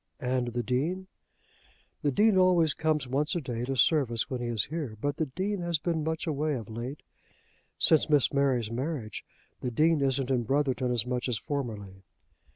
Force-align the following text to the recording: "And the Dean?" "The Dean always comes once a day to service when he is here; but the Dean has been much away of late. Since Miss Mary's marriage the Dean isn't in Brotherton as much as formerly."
"And 0.19 0.47
the 0.47 0.63
Dean?" 0.63 1.05
"The 2.01 2.09
Dean 2.09 2.35
always 2.35 2.73
comes 2.73 3.07
once 3.07 3.35
a 3.35 3.39
day 3.39 3.65
to 3.65 3.75
service 3.75 4.31
when 4.31 4.41
he 4.41 4.47
is 4.47 4.65
here; 4.65 4.97
but 4.99 5.17
the 5.17 5.27
Dean 5.27 5.61
has 5.61 5.77
been 5.77 6.03
much 6.03 6.25
away 6.25 6.55
of 6.55 6.69
late. 6.71 7.03
Since 7.77 8.09
Miss 8.09 8.33
Mary's 8.33 8.71
marriage 8.71 9.23
the 9.59 9.69
Dean 9.69 10.01
isn't 10.01 10.31
in 10.31 10.41
Brotherton 10.41 10.91
as 10.91 11.05
much 11.05 11.29
as 11.29 11.37
formerly." 11.37 12.01